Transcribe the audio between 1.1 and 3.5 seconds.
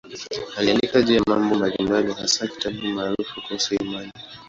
ya mambo mbalimbali, hasa kitabu maarufu